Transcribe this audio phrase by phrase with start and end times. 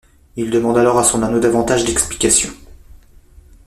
[0.35, 2.49] Il demande alors à son anneau davantage d'explications.